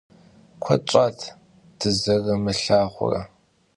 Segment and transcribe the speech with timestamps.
[0.63, 1.17] Kued ş'at
[1.79, 3.21] dızerımılhağure.